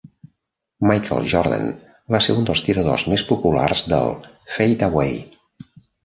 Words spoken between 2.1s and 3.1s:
va ser un dels tiradors